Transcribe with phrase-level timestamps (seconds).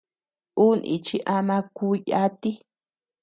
[0.63, 2.51] Ú nichi ama kú yati.